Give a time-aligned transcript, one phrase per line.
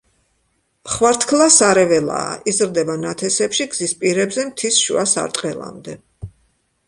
[0.93, 5.97] ხვართქლა სარეველაა, იზრდება ნათესებში, გზის პირებზე, მთის შუა სარტყელამდე.